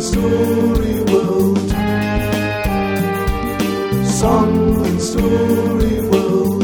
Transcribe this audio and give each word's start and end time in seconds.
Song 0.00 0.46
and 4.86 5.00
Story 5.00 6.00
World. 6.08 6.62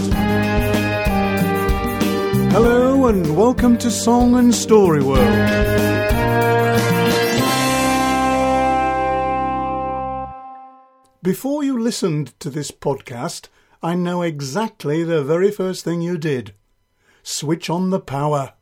Hello 2.52 3.06
and 3.06 3.36
welcome 3.36 3.76
to 3.78 3.90
Song 3.90 4.36
and 4.36 4.54
Story 4.54 5.02
World. 5.02 5.18
Before 11.20 11.64
you 11.64 11.76
listened 11.76 12.38
to 12.38 12.50
this 12.50 12.70
podcast, 12.70 13.48
I 13.82 13.96
know 13.96 14.22
exactly 14.22 15.02
the 15.02 15.24
very 15.24 15.50
first 15.50 15.82
thing 15.84 16.02
you 16.02 16.18
did. 16.18 16.54
Switch 17.24 17.68
on 17.68 17.90
the 17.90 17.98
power. 17.98 18.52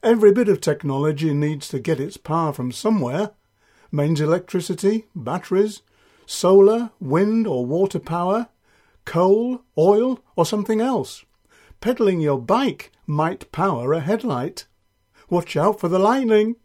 Every 0.00 0.30
bit 0.30 0.48
of 0.48 0.60
technology 0.60 1.34
needs 1.34 1.66
to 1.70 1.80
get 1.80 1.98
its 1.98 2.16
power 2.16 2.52
from 2.52 2.70
somewhere. 2.70 3.32
Mains 3.94 4.20
electricity, 4.20 5.04
batteries, 5.14 5.82
solar, 6.26 6.90
wind 6.98 7.46
or 7.46 7.64
water 7.64 8.00
power, 8.00 8.48
coal, 9.04 9.62
oil 9.78 10.18
or 10.34 10.44
something 10.44 10.80
else. 10.80 11.24
Pedaling 11.80 12.20
your 12.20 12.40
bike 12.40 12.90
might 13.06 13.52
power 13.52 13.92
a 13.92 14.00
headlight. 14.00 14.66
Watch 15.30 15.56
out 15.56 15.78
for 15.78 15.86
the 15.86 16.00
lightning. 16.00 16.56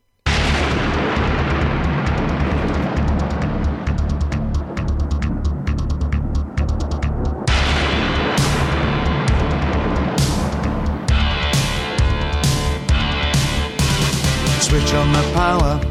Switch 14.62 14.93
on 14.96 15.13
the 15.13 15.32
power. 15.35 15.88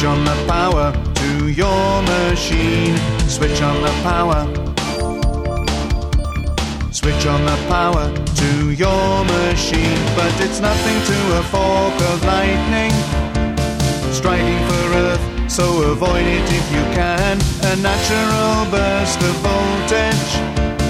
Switch 0.00 0.08
on 0.08 0.24
the 0.24 0.44
power 0.48 0.92
to 1.14 1.48
your 1.48 2.02
machine. 2.04 2.96
Switch 3.28 3.60
on 3.60 3.82
the 3.82 3.92
power. 4.02 4.48
Switch 6.90 7.26
on 7.26 7.44
the 7.44 7.58
power 7.68 8.08
to 8.40 8.70
your 8.70 9.24
machine. 9.26 10.00
But 10.16 10.32
it's 10.40 10.58
nothing 10.58 10.96
to 11.04 11.18
a 11.38 11.42
fork 11.52 12.00
of 12.12 12.24
lightning 12.24 12.92
striking 14.10 14.58
for 14.68 14.84
Earth. 15.04 15.50
So 15.52 15.82
avoid 15.92 16.24
it 16.24 16.48
if 16.48 16.66
you 16.72 16.84
can. 16.96 17.36
A 17.70 17.76
natural 17.82 18.70
burst 18.70 19.20
of 19.20 19.36
voltage. 19.44 20.32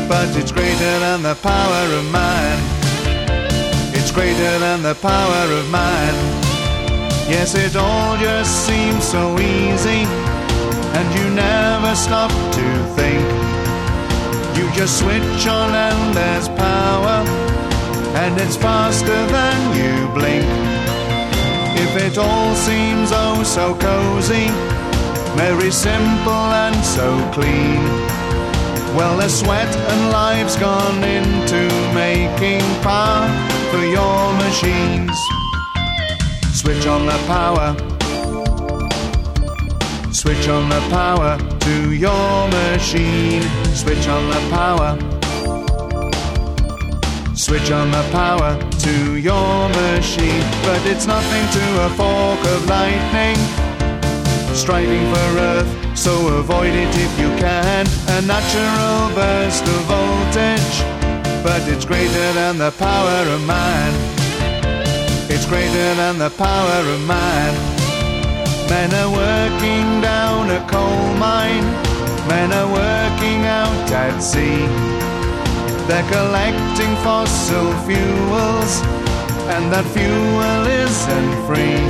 But 0.09 0.37
it's 0.37 0.53
greater 0.53 0.99
than 1.01 1.25
the 1.25 1.35
power 1.35 1.85
of 1.99 2.09
man. 2.13 2.59
It's 3.93 4.13
greater 4.13 4.61
than 4.61 4.85
the 4.85 4.95
power 4.95 5.53
of 5.59 5.69
man. 5.69 6.50
Yes, 7.31 7.55
it 7.55 7.77
all 7.77 8.17
just 8.17 8.67
seems 8.67 9.05
so 9.05 9.39
easy, 9.39 10.03
and 10.99 11.07
you 11.17 11.31
never 11.31 11.95
stop 11.95 12.33
to 12.59 12.67
think. 12.99 13.23
You 14.57 14.69
just 14.75 14.99
switch 14.99 15.47
on 15.47 15.71
and 15.73 16.13
there's 16.13 16.49
power, 16.49 17.23
and 18.19 18.33
it's 18.41 18.57
faster 18.57 19.21
than 19.37 19.59
you 19.79 20.13
blink. 20.13 20.45
If 21.79 21.93
it 22.03 22.19
all 22.19 22.55
seems 22.57 23.11
oh 23.13 23.45
so 23.45 23.77
cozy, 23.79 24.49
very 25.39 25.71
simple 25.71 26.47
and 26.67 26.77
so 26.85 27.09
clean. 27.33 27.81
Well, 28.97 29.17
the 29.17 29.29
sweat 29.29 29.73
and 29.93 30.11
life's 30.11 30.57
gone 30.57 31.05
into 31.05 31.63
making 31.95 32.67
power 32.83 33.31
for 33.71 33.85
your 33.87 34.33
machines. 34.35 35.17
Switch 36.61 36.87
on 36.87 37.07
the 37.07 37.19
power. 37.27 37.75
Switch 40.13 40.47
on 40.47 40.69
the 40.69 40.81
power 40.91 41.39
to 41.39 41.93
your 41.93 42.49
machine. 42.49 43.41
Switch 43.75 44.07
on 44.07 44.29
the 44.29 44.41
power. 44.51 44.91
Switch 47.35 47.71
on 47.71 47.91
the 47.91 48.07
power 48.13 48.61
to 48.79 49.17
your 49.17 49.69
machine. 49.71 50.45
But 50.63 50.85
it's 50.85 51.07
nothing 51.07 51.45
to 51.57 51.87
a 51.87 51.89
fork 51.97 52.41
of 52.55 52.67
lightning 52.67 53.39
striking 54.55 55.07
for 55.15 55.39
Earth, 55.39 55.97
so 55.97 56.13
avoid 56.41 56.75
it 56.75 56.95
if 56.95 57.19
you 57.19 57.29
can. 57.39 57.87
A 58.09 58.21
natural 58.21 59.15
burst 59.15 59.65
of 59.65 59.81
voltage, 59.89 60.77
but 61.43 61.67
it's 61.73 61.87
greater 61.87 62.33
than 62.35 62.59
the 62.59 62.71
power 62.73 63.33
of 63.35 63.47
man. 63.47 64.20
Greater 65.51 65.95
than 65.97 66.17
the 66.17 66.31
power 66.31 66.81
of 66.95 67.01
man. 67.09 67.53
Men 68.71 68.95
are 68.95 69.11
working 69.11 70.01
down 70.01 70.49
a 70.49 70.61
coal 70.71 71.03
mine, 71.19 71.67
men 72.29 72.53
are 72.53 72.71
working 72.71 73.41
out 73.47 73.91
at 73.91 74.21
sea. 74.21 74.63
They're 75.89 76.09
collecting 76.09 76.95
fossil 77.03 77.67
fuels, 77.83 78.73
and 79.51 79.73
that 79.73 79.87
fuel 79.91 80.63
isn't 80.87 81.33
free. 81.49 81.83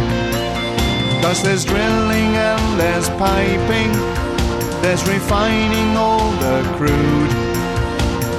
Cause 1.21 1.42
there's 1.42 1.66
drilling 1.66 2.32
and 2.41 2.81
there's 2.81 3.10
piping, 3.21 3.92
there's 4.81 5.06
refining 5.06 5.98
all 5.98 6.31
the 6.47 6.65
crude. 6.78 7.32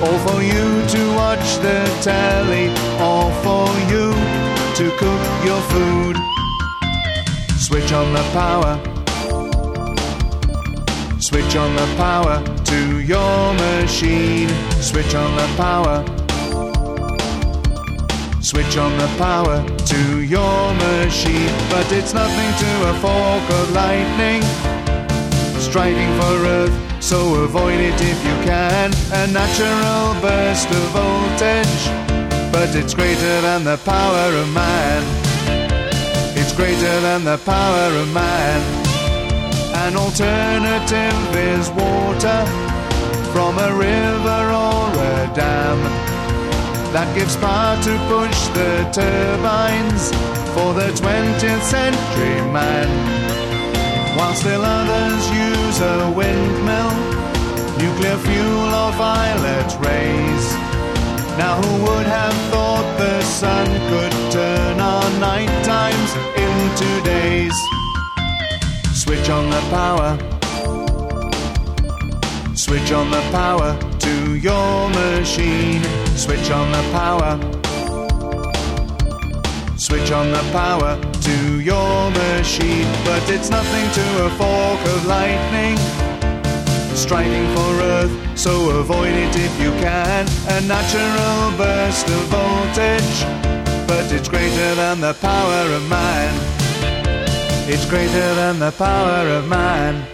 All 0.01 0.17
for 0.25 0.41
you 0.41 0.65
to 0.95 1.01
watch 1.13 1.47
the 1.61 1.79
telly, 2.01 2.69
all 2.97 3.29
for 3.45 3.69
you 3.93 4.50
to 4.75 4.89
cook 4.97 5.21
your 5.43 5.61
food. 5.73 6.15
Switch 7.57 7.91
on 7.91 8.13
the 8.13 8.23
power. 8.31 8.79
Switch 11.19 11.55
on 11.55 11.75
the 11.75 11.93
power 11.97 12.43
to 12.65 12.99
your 12.99 13.53
machine. 13.53 14.49
Switch 14.81 15.13
on 15.13 15.35
the 15.35 15.47
power. 15.57 16.03
Switch 18.41 18.77
on 18.77 18.97
the 18.97 19.07
power 19.17 19.57
to 19.85 20.21
your 20.21 20.73
machine. 20.75 21.53
But 21.69 21.91
it's 21.91 22.13
nothing 22.13 22.51
to 22.63 22.89
a 22.89 22.93
fork 22.99 23.45
of 23.59 23.71
lightning 23.71 24.41
striking 25.59 26.11
for 26.19 26.33
Earth. 26.45 27.03
So 27.03 27.43
avoid 27.43 27.79
it 27.79 27.95
if 28.01 28.23
you 28.25 28.35
can. 28.43 28.91
A 29.13 29.27
natural 29.31 30.19
burst 30.21 30.69
of 30.69 30.83
voltage. 30.91 32.20
But 32.51 32.75
it's 32.75 32.93
greater 32.93 33.41
than 33.41 33.63
the 33.63 33.77
power 33.77 34.35
of 34.35 34.49
man. 34.53 35.03
It's 36.35 36.53
greater 36.53 36.99
than 37.01 37.23
the 37.23 37.37
power 37.37 37.87
of 38.01 38.13
man. 38.13 38.59
An 39.73 39.95
alternative 39.95 41.35
is 41.35 41.69
water 41.71 42.39
from 43.31 43.57
a 43.57 43.71
river 43.73 44.41
or 44.51 44.91
a 44.91 45.31
dam 45.33 45.79
that 46.93 47.07
gives 47.15 47.37
power 47.37 47.81
to 47.87 47.93
push 48.11 48.39
the 48.59 48.83
turbines 48.91 50.11
for 50.53 50.73
the 50.73 50.91
20th 50.99 51.63
century 51.63 52.41
man. 52.51 52.89
While 54.17 54.35
still 54.35 54.61
others 54.61 55.23
use 55.31 55.79
a 55.79 56.11
windmill, 56.11 56.91
nuclear 57.79 58.17
fuel 58.17 58.71
or 58.75 58.91
violet 58.91 59.71
rays. 59.79 60.70
Now 61.37 61.61
who 61.61 61.83
would 61.83 62.05
have 62.05 62.33
thought 62.51 62.85
the 62.97 63.21
sun 63.23 63.67
could 63.89 64.13
turn 64.31 64.79
our 64.79 65.09
night 65.19 65.51
times 65.63 66.11
into 66.35 67.01
days? 67.03 67.53
Switch 68.93 69.29
on 69.29 69.49
the 69.49 69.61
power. 69.69 70.17
Switch 72.55 72.91
on 72.91 73.09
the 73.11 73.21
power 73.31 73.77
to 73.99 74.35
your 74.35 74.89
machine. 74.89 75.81
Switch 76.15 76.51
on 76.51 76.71
the 76.71 76.83
power. 76.91 77.39
Switch 79.77 80.11
on 80.11 80.31
the 80.31 80.43
power 80.51 80.99
to 81.27 81.59
your 81.59 82.11
machine. 82.11 82.87
But 83.03 83.23
it's 83.29 83.49
nothing 83.49 83.85
to 83.97 84.25
a 84.25 84.29
fork 84.31 84.81
of 84.93 85.05
lightning 85.05 85.77
striking 86.95 87.47
for 87.55 87.81
Earth. 87.81 88.30
So 88.41 88.71
avoid 88.71 89.13
it 89.13 89.35
if 89.35 89.61
you 89.61 89.69
can. 89.73 90.27
A 90.47 90.61
natural 90.61 91.55
burst 91.59 92.07
of 92.07 92.23
voltage. 92.33 93.23
But 93.87 94.11
it's 94.11 94.27
greater 94.27 94.73
than 94.73 94.99
the 94.99 95.13
power 95.13 95.71
of 95.75 95.87
man. 95.87 96.33
It's 97.69 97.87
greater 97.87 98.33
than 98.33 98.57
the 98.57 98.71
power 98.71 99.27
of 99.27 99.47
man. 99.47 100.07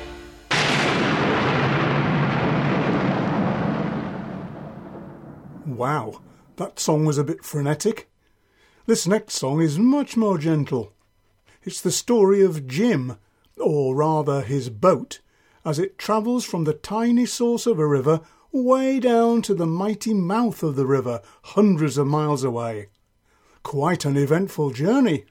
Wow, 5.66 6.20
that 6.58 6.82
song 6.82 7.06
was 7.06 7.18
a 7.18 7.24
bit 7.24 7.46
frenetic. 7.46 8.10
This 8.88 9.08
next 9.08 9.36
song 9.36 9.62
is 9.62 9.80
much 9.80 10.18
more 10.18 10.38
gentle. 10.38 10.92
It's 11.64 11.80
the 11.80 11.92
story 11.92 12.44
of 12.44 12.68
Jim, 12.68 13.20
or 13.58 13.96
rather 13.96 14.42
his 14.42 14.70
boat, 14.70 15.22
as 15.68 15.78
it 15.80 15.98
travels 15.98 16.46
from 16.46 16.64
the 16.64 16.72
tiny 16.74 17.26
source 17.26 17.68
of 17.68 17.78
a 17.78 17.86
river 17.86 18.22
way 18.54 19.02
down 19.02 19.42
to 19.42 19.54
the 19.54 19.66
mighty 19.66 20.14
mouth 20.14 20.64
of 20.64 20.78
the 20.78 20.86
river, 20.86 21.22
hundreds 21.44 21.98
of 21.98 22.08
miles 22.08 22.42
away. 22.46 22.88
Quite 23.64 24.06
an 24.06 24.16
eventful 24.16 24.72
journey. 24.72 25.26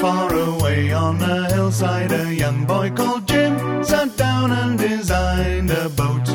Far 0.00 0.34
away 0.34 0.92
on 0.92 1.22
a 1.22 1.54
hillside, 1.54 2.10
a 2.10 2.34
young 2.34 2.66
boy 2.66 2.90
called 2.90 3.28
Jim 3.28 3.84
sat 3.84 4.16
down 4.16 4.50
and 4.50 4.76
designed 4.76 5.70
a 5.70 5.88
boat. 5.90 6.28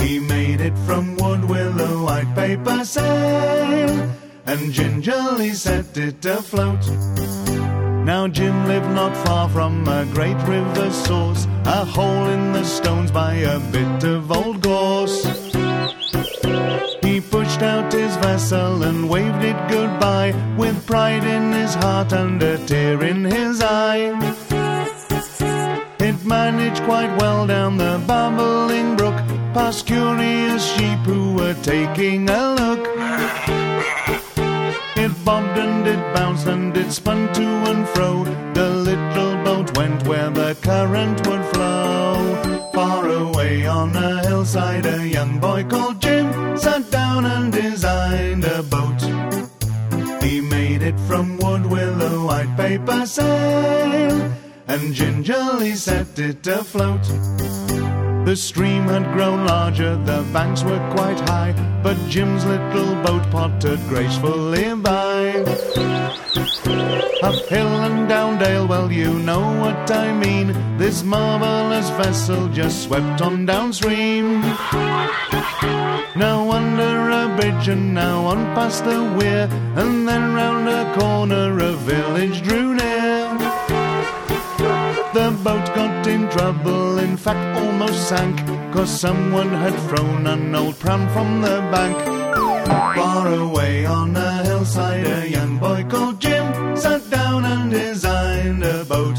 He 0.00 0.20
made 0.20 0.60
it 0.60 0.78
from 0.86 1.16
wood 1.16 1.44
willow, 1.46 2.04
white 2.04 2.32
paper 2.36 2.84
sail 2.84 4.08
and 4.46 4.72
gingerly 4.72 5.50
set 5.50 5.96
it 5.96 6.24
afloat. 6.24 6.84
Now 8.06 8.28
Jim 8.28 8.68
lived 8.68 8.88
not 8.90 9.16
far 9.26 9.48
from 9.48 9.88
a 9.88 10.06
great 10.14 10.36
river 10.46 10.92
source, 10.92 11.48
a 11.64 11.84
hole 11.84 12.28
in 12.28 12.52
the 12.52 12.62
stones 12.62 13.10
by 13.10 13.34
a 13.34 13.58
bit 13.72 14.04
of 14.04 14.30
old 14.30 14.60
gorse. 14.60 15.24
He 17.02 17.20
pushed 17.20 17.62
out 17.62 17.92
his 17.92 18.14
vessel 18.18 18.84
and 18.84 19.10
waved 19.10 19.42
it 19.42 19.58
goodbye 19.68 20.32
with 20.56 20.86
pride 20.86 21.24
in 21.24 21.50
his 21.50 21.74
heart 21.74 22.12
and 22.12 22.40
a 22.40 22.64
tear 22.64 23.02
in 23.02 23.24
his 23.24 23.60
eye. 23.60 24.14
It 25.98 26.24
managed 26.24 26.84
quite 26.84 27.12
well 27.20 27.44
down 27.44 27.76
the 27.76 28.00
babbling 28.06 28.94
brook, 28.96 29.16
past 29.52 29.84
curious 29.84 30.64
sheep 30.74 31.00
who 31.00 31.34
were 31.34 31.54
taking 31.54 32.30
a 32.30 32.54
look. 32.54 32.95
Bobbed 35.26 35.58
and 35.58 35.84
it 35.88 36.14
bounced 36.14 36.46
and 36.46 36.76
it 36.76 36.92
spun 36.92 37.32
to 37.34 37.42
and 37.42 37.88
fro. 37.88 38.22
The 38.54 38.70
little 38.70 39.34
boat 39.42 39.76
went 39.76 40.06
where 40.06 40.30
the 40.30 40.56
current 40.62 41.26
would 41.26 41.44
flow. 41.46 42.70
Far 42.72 43.08
away 43.08 43.66
on 43.66 43.96
a 43.96 44.24
hillside, 44.24 44.86
a 44.86 45.04
young 45.04 45.40
boy 45.40 45.64
called 45.64 46.00
Jim 46.00 46.56
sat 46.56 46.88
down 46.92 47.24
and 47.24 47.52
designed 47.52 48.44
a 48.44 48.62
boat. 48.62 49.02
He 50.22 50.40
made 50.40 50.82
it 50.82 50.98
from 51.08 51.38
wood 51.38 51.66
with 51.66 52.00
a 52.00 52.20
white 52.28 52.56
paper 52.56 53.04
sail 53.04 54.32
and 54.68 54.94
gingerly 54.94 55.74
set 55.74 56.16
it 56.20 56.46
afloat. 56.46 57.02
The 58.26 58.36
stream 58.36 58.84
had 58.84 59.12
grown 59.12 59.44
larger, 59.44 59.96
the 59.96 60.24
banks 60.32 60.62
were 60.62 60.84
quite 60.94 61.18
high, 61.28 61.52
but 61.82 61.96
Jim's 62.08 62.44
little 62.44 62.94
boat 63.02 63.28
pottered 63.32 63.80
gracefully 63.88 64.72
by. 64.76 65.05
Up 67.22 67.34
hill 67.48 67.68
and 67.84 68.08
down 68.08 68.38
dale, 68.38 68.66
well, 68.66 68.90
you 68.90 69.12
know 69.18 69.40
what 69.60 69.90
I 69.90 70.12
mean. 70.12 70.54
This 70.78 71.02
marvelous 71.02 71.90
vessel 71.90 72.48
just 72.48 72.84
swept 72.84 73.20
on 73.20 73.44
downstream. 73.44 74.40
Now 76.16 76.50
under 76.50 77.10
a 77.10 77.36
bridge 77.36 77.68
and 77.68 77.92
now 77.92 78.24
on 78.24 78.54
past 78.54 78.84
the 78.84 79.02
weir, 79.18 79.48
and 79.76 80.08
then 80.08 80.34
round 80.34 80.68
a 80.68 80.94
corner 80.98 81.58
a 81.58 81.72
village 81.72 82.42
drew 82.42 82.74
near. 82.74 83.28
The 85.12 85.36
boat 85.44 85.66
got 85.74 86.06
in 86.06 86.30
trouble, 86.30 86.98
in 86.98 87.16
fact 87.18 87.58
almost 87.58 88.08
sank, 88.08 88.38
cause 88.72 88.90
someone 88.90 89.50
had 89.50 89.74
thrown 89.88 90.26
an 90.26 90.54
old 90.54 90.78
pram 90.78 91.06
from 91.10 91.42
the 91.42 91.60
bank. 91.70 91.96
Far 92.66 93.28
away 93.34 93.84
on 93.86 94.16
a 94.16 94.35
a 94.74 95.28
young 95.28 95.58
boy 95.58 95.84
called 95.88 96.20
Jim 96.20 96.76
sat 96.76 97.08
down 97.08 97.44
and 97.44 97.70
designed 97.70 98.64
a 98.64 98.84
boat. 98.84 99.18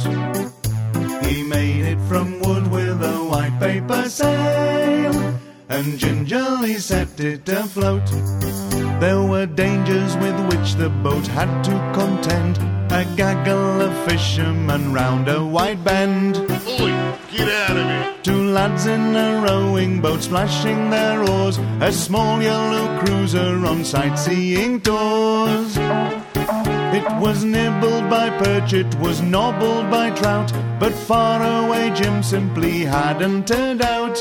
He 1.24 1.44
made 1.44 1.86
it 1.86 2.02
from 2.10 2.40
wood 2.42 2.70
with 2.70 3.02
a 3.02 3.18
white 3.32 3.58
paper 3.60 4.10
sail 4.10 5.40
and 5.70 5.98
gingerly 5.98 6.76
set 6.76 7.20
it 7.20 7.48
afloat. 7.48 8.06
There 9.00 9.22
were 9.22 9.46
dangers 9.46 10.18
with 10.18 10.38
which 10.50 10.76
the 10.76 10.90
boat 10.90 11.26
had 11.28 11.64
to 11.64 11.76
contend. 11.94 12.77
A 12.90 13.06
gaggle 13.16 13.82
of 13.82 13.94
fishermen 14.06 14.94
round 14.94 15.28
a 15.28 15.44
wide 15.46 15.84
bend. 15.84 16.38
Oi, 16.38 16.92
get 17.30 17.50
out 17.50 17.78
of 17.78 17.86
here. 17.86 18.16
Two 18.24 18.52
lads 18.52 18.86
in 18.88 19.16
a 19.16 19.42
rowing 19.42 20.02
boat 20.02 20.24
splashing 20.24 20.90
their 20.90 21.22
oars. 21.22 21.58
A 21.82 21.92
small 21.92 22.42
yellow 22.42 23.00
cruiser 23.00 23.66
on 23.66 23.84
sightseeing 23.84 24.82
tours. 24.82 25.78
It 26.98 27.06
was 27.20 27.44
nibbled 27.44 28.10
by 28.10 28.30
perch, 28.40 28.74
it 28.74 28.96
was 28.96 29.22
nobbled 29.22 29.92
by 29.92 30.10
trout, 30.12 30.52
but 30.80 30.94
far 30.94 31.44
away 31.66 31.92
Jim 31.94 32.24
simply 32.24 32.86
hadn't 32.86 33.48
turned 33.48 33.82
out. 33.82 34.18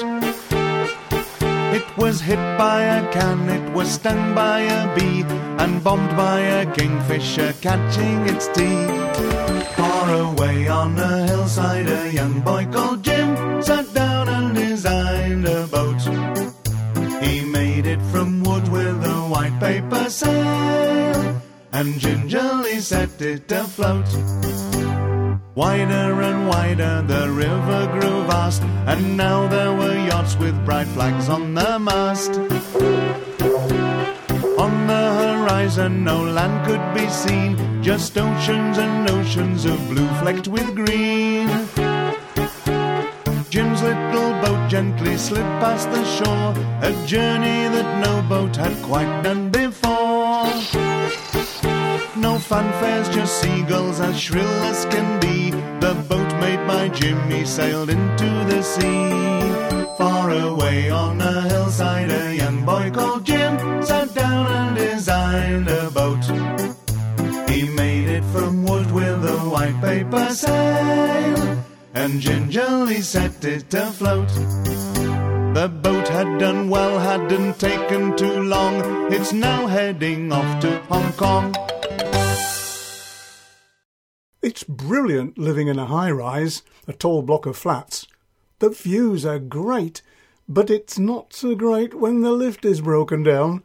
It 1.76 1.96
was 1.99 2.23
hit 2.23 2.43
by 2.56 2.84
a 2.84 3.12
can, 3.12 3.50
it 3.50 3.73
was 3.75 3.90
stung 3.90 4.34
by 4.34 4.61
a 4.61 4.96
bee, 4.96 5.25
and 5.62 5.84
bombed 5.84 6.17
by 6.17 6.40
a 6.40 6.64
kingfisher 6.73 7.52
catching 7.61 8.19
its 8.32 8.46
teeth. 8.56 8.90
Far 9.76 10.06
away 10.28 10.69
on 10.69 10.99
a 10.99 11.26
hillside, 11.26 11.87
a 11.87 12.11
young 12.11 12.40
boy 12.40 12.64
called 12.73 13.02
Jim 13.05 13.62
sat 13.62 13.93
down 13.93 14.26
and 14.26 14.56
designed 14.56 15.46
a 15.46 15.67
boat. 15.67 16.00
He 17.23 17.44
made 17.44 17.84
it 17.84 18.00
from 18.11 18.43
wood 18.43 18.67
with 18.69 19.05
a 19.05 19.19
white 19.32 19.61
paper 19.61 20.08
sail 20.08 21.43
and 21.72 21.99
gingerly 21.99 22.81
set 22.81 23.20
it 23.20 23.52
afloat. 23.52 24.08
Wider 25.55 26.22
and 26.29 26.49
wider 26.49 27.02
the 27.02 27.31
river 27.31 27.81
grew 27.93 28.25
vast, 28.25 28.62
and 28.62 29.17
now 29.19 29.46
there 29.49 29.75
were 29.75 29.85
with 30.34 30.64
bright 30.64 30.88
flags 30.88 31.28
on 31.28 31.55
the 31.55 31.78
mast. 31.78 32.32
On 34.58 34.87
the 34.88 35.05
horizon, 35.20 36.02
no 36.02 36.25
land 36.25 36.67
could 36.67 36.84
be 36.94 37.08
seen, 37.08 37.82
just 37.82 38.19
oceans 38.19 38.78
and 38.78 39.08
oceans 39.11 39.64
of 39.64 39.78
blue 39.88 40.08
flecked 40.20 40.49
with 40.49 40.75
green. 40.75 41.46
Jim's 43.49 43.82
little 43.82 44.32
boat 44.43 44.69
gently 44.69 45.17
slipped 45.17 45.61
past 45.62 45.88
the 45.90 46.05
shore, 46.17 46.52
a 46.82 46.93
journey 47.06 47.69
that 47.75 48.00
no 48.05 48.22
boat 48.29 48.56
had 48.56 48.75
quite 48.82 49.22
done 49.22 49.50
before. 49.50 50.46
No 52.17 52.38
fanfares, 52.38 53.12
just 53.14 53.40
seagulls 53.40 54.00
as 54.00 54.19
shrill 54.19 54.56
as 54.64 54.84
can 54.87 55.20
be. 55.20 55.50
The 55.81 55.94
boat 56.08 56.31
made 56.40 56.67
by 56.67 56.88
Jimmy 56.88 57.44
sailed 57.44 57.90
into 57.90 58.29
the 58.50 58.62
sea. 58.62 59.75
Far 60.26 60.38
away 60.38 60.90
on 60.90 61.20
a 61.20 61.43
hillside, 61.43 62.11
a 62.11 62.34
young 62.34 62.64
boy 62.64 62.90
called 62.93 63.25
Jim 63.25 63.81
sat 63.81 64.12
down 64.12 64.46
and 64.50 64.76
designed 64.76 65.69
a 65.69 65.88
boat. 65.88 66.25
He 67.49 67.69
made 67.69 68.08
it 68.08 68.25
from 68.32 68.65
wood 68.65 68.91
with 68.91 69.24
a 69.24 69.39
white 69.48 69.81
paper 69.81 70.29
sail 70.31 71.65
and 71.94 72.20
gingerly 72.20 73.03
set 73.03 73.44
it 73.44 73.72
afloat. 73.72 74.27
The 75.55 75.69
boat 75.69 76.08
had 76.08 76.39
done 76.41 76.70
well, 76.70 76.98
hadn't 76.98 77.60
taken 77.60 78.17
too 78.17 78.43
long. 78.43 79.12
It's 79.12 79.32
now 79.32 79.69
heading 79.69 80.32
off 80.32 80.60
to 80.62 80.77
Hong 80.89 81.12
Kong. 81.12 81.55
It's 84.43 84.65
brilliant 84.65 85.39
living 85.39 85.69
in 85.69 85.79
a 85.79 85.86
high 85.86 86.10
rise, 86.10 86.62
a 86.89 86.93
tall 86.93 87.22
block 87.22 87.46
of 87.46 87.56
flats. 87.56 88.08
The 88.58 88.70
views 88.70 89.24
are 89.24 89.39
great, 89.39 90.03
but 90.48 90.70
it's 90.70 90.98
not 90.98 91.32
so 91.32 91.55
great 91.55 91.94
when 91.94 92.20
the 92.22 92.32
lift 92.32 92.65
is 92.65 92.81
broken 92.81 93.22
down. 93.22 93.62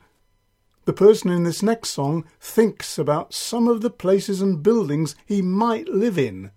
The 0.85 0.93
person 0.93 1.29
in 1.29 1.43
this 1.43 1.61
next 1.61 1.89
song 1.89 2.25
thinks 2.39 2.97
about 2.97 3.33
some 3.33 3.67
of 3.67 3.81
the 3.81 3.91
places 3.91 4.41
and 4.41 4.63
buildings 4.63 5.15
he 5.25 5.41
might 5.41 5.88
live 5.88 6.17
in, 6.17 6.51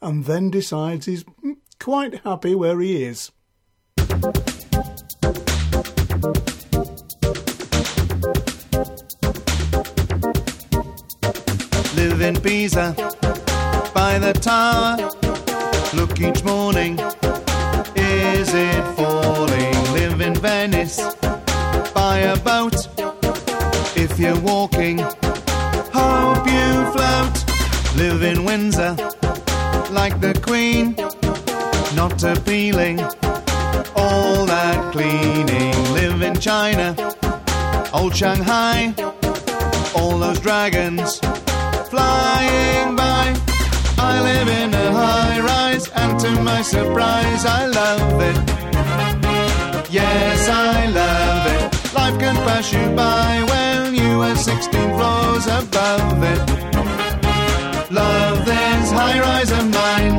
and 0.00 0.24
then 0.24 0.50
decides 0.50 1.06
he's 1.06 1.24
quite 1.80 2.20
happy 2.20 2.54
where 2.54 2.80
he 2.80 3.04
is. 3.04 3.32
Live 11.96 12.20
in 12.20 12.40
Pisa 12.40 12.94
by 13.92 14.18
the 14.18 14.32
tower. 14.32 14.96
Look 15.94 16.20
each 16.20 16.44
morning. 16.44 16.98
Is 17.96 18.52
it 18.54 18.84
falling? 18.94 19.45
Venice 20.68 21.14
by 21.94 22.18
a 22.18 22.36
boat. 22.38 22.74
If 23.96 24.18
you're 24.18 24.40
walking, 24.40 24.98
hope 24.98 26.44
you 26.44 26.70
float. 26.90 27.36
Live 27.94 28.24
in 28.24 28.44
Windsor 28.44 28.96
like 29.92 30.20
the 30.20 30.34
Queen. 30.42 30.96
Not 31.94 32.20
appealing. 32.24 32.98
All 33.94 34.44
that 34.46 34.90
cleaning. 34.90 35.76
Live 35.94 36.20
in 36.22 36.34
China. 36.40 36.96
Old 37.94 38.16
Shanghai. 38.16 38.92
All 39.94 40.18
those 40.18 40.40
dragons 40.40 41.20
flying 41.90 42.96
by. 42.96 43.36
I 43.98 44.20
live 44.20 44.48
in 44.48 44.74
a 44.74 44.92
high 44.92 45.38
rise, 45.38 45.88
and 45.90 46.18
to 46.18 46.42
my 46.42 46.60
surprise, 46.62 47.44
I 47.44 47.66
love 47.66 48.20
it. 48.20 49.25
Yes, 49.96 50.46
I 50.50 50.90
love 50.90 51.46
it. 51.56 51.94
Life 51.94 52.18
can 52.18 52.36
pass 52.44 52.70
you 52.70 52.84
by 52.94 53.42
when 53.50 53.94
you 53.94 54.20
are 54.20 54.36
16 54.36 54.70
floors 54.70 55.46
above 55.46 56.22
it. 56.32 56.40
Love 57.90 58.44
this 58.44 58.90
high 58.92 59.18
rise 59.18 59.50
of 59.58 59.64
mine. 59.80 60.16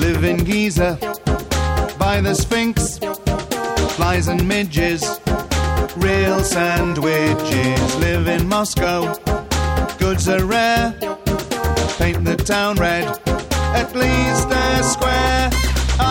Live 0.00 0.24
in 0.24 0.38
Giza 0.38 0.96
by 1.98 2.22
the 2.22 2.34
Sphinx. 2.34 2.98
Flies 3.96 4.28
and 4.28 4.48
midges, 4.48 5.02
real 5.98 6.40
sandwiches. 6.40 7.96
Live 7.96 8.26
in 8.26 8.48
Moscow, 8.48 9.14
goods 9.98 10.30
are 10.30 10.46
rare. 10.46 10.94
Paint 11.98 12.24
the 12.24 12.36
town 12.42 12.76
red, 12.76 13.04
at 13.76 13.94
least 13.94 14.48
they're 14.48 14.82
square. 14.82 15.49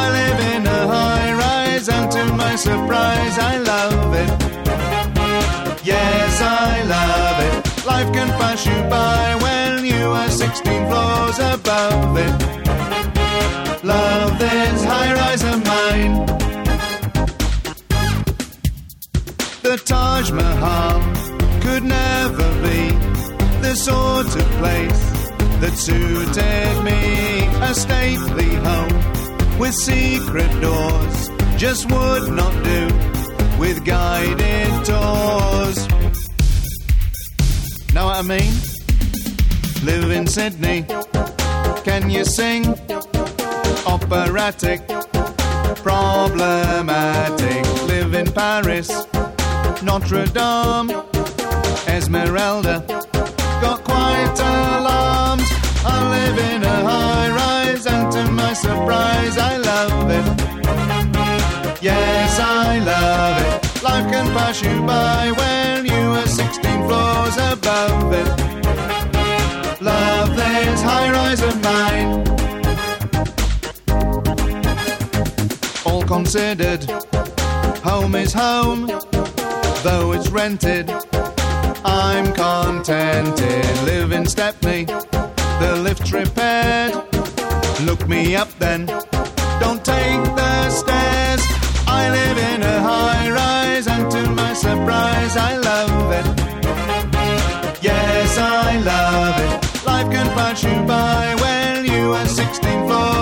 I 0.10 0.12
live 0.12 0.40
in 0.56 0.66
a 0.66 0.88
high 0.88 1.34
rise, 1.34 1.88
and 1.88 2.12
to 2.12 2.24
my 2.34 2.56
surprise, 2.56 3.38
I 3.38 3.58
love 3.58 4.14
it. 4.24 4.32
Yes, 5.86 6.42
I 6.42 6.84
love 6.96 7.38
it. 7.50 7.86
Life 7.86 8.12
can 8.12 8.30
pass 8.40 8.66
you 8.66 8.80
by 8.90 9.36
when 9.46 9.86
you 9.86 10.06
are 10.20 10.30
16 10.30 10.88
floors 10.90 11.40
above 11.40 12.18
it. 12.26 13.84
Love 13.84 14.40
this 14.40 14.84
high 14.84 15.14
rise 15.14 15.44
of 15.44 15.58
mine. 15.74 16.16
The 19.62 19.78
Taj 19.86 20.32
Mahal 20.32 21.00
could 21.62 21.84
never 21.84 22.50
be 22.66 22.82
the 23.62 23.76
sort 23.76 24.32
of 24.42 24.48
place 24.62 25.04
that 25.62 25.74
suited 25.76 26.84
me. 26.84 27.00
A 27.62 27.74
stately 27.76 28.56
home 28.56 28.99
with 29.60 29.76
secret 29.76 30.50
doors 30.62 31.30
just 31.58 31.92
would 31.92 32.32
not 32.32 32.54
do 32.64 32.88
with 33.60 33.84
guided 33.84 34.86
tours. 34.86 35.78
Know 37.94 38.06
what 38.06 38.18
I 38.18 38.22
mean? 38.22 38.54
Live 39.84 40.10
in 40.12 40.26
Sydney. 40.28 40.86
Can 41.84 42.10
you 42.10 42.24
sing? 42.24 42.66
Operatic. 43.86 44.88
Problematic. 45.84 47.66
Live 47.88 48.14
in 48.14 48.32
Paris. 48.32 48.90
Notre 49.84 50.26
Dame. 50.28 50.92
Esmeralda. 51.88 52.86
Got 53.62 53.84
quite 53.84 54.40
alarmed. 54.40 55.44
I 55.86 56.10
live 56.10 56.38
in 56.54 56.69
you 64.62 64.82
by 64.86 65.32
when 65.32 65.86
you 65.86 65.94
are 66.20 66.28
16 66.28 66.88
floors 66.88 67.36
above 67.38 68.14
it. 68.14 68.28
Love 69.82 70.36
this 70.36 70.82
high 70.82 71.12
rise 71.12 71.42
of 71.42 71.56
mine. 71.64 72.28
All 75.86 76.04
considered, 76.04 76.84
home 77.84 78.16
is 78.16 78.34
home, 78.34 78.88
though 79.84 80.12
it's 80.14 80.30
rented. 80.30 80.90
I'm 81.86 82.34
contented. 82.34 83.66
Live 83.84 84.12
in 84.12 84.26
Stepney, 84.26 84.86
the 84.86 85.80
lift's 85.82 86.12
repaired. 86.12 86.94
Look 87.86 88.08
me 88.08 88.36
up 88.36 88.50
then, 88.60 88.86
don't 89.60 89.84
take 89.86 90.24
the 90.36 90.70
stairs. 90.70 91.42
I 91.88 92.10
live 92.10 92.38
in 92.38 92.62
a 92.64 92.82
high 92.82 93.30
rise, 93.32 93.59
surprise. 94.60 95.38
I 95.38 95.58
love 95.58 96.12
it. 96.20 96.28
Yes, 97.82 98.38
I 98.38 98.78
love 98.92 99.38
it. 99.46 99.86
Life 99.86 100.12
can 100.12 100.28
pass 100.38 100.64
you 100.64 100.76
by 100.86 101.36
when 101.44 101.86
you 101.86 102.14
are 102.14 102.26
16 102.26 102.88
floors. 102.88 103.19